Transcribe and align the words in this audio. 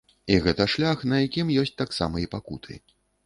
І 0.35 0.37
гэта 0.45 0.65
шлях, 0.75 1.03
на 1.11 1.19
якім 1.25 1.51
ёсць 1.63 1.73
таксама 1.83 2.15
і 2.25 2.27
пакуты. 2.35 2.79